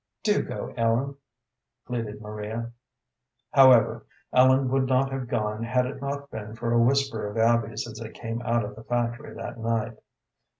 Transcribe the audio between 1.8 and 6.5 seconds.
pleaded Maria. However, Ellen would not have gone had it not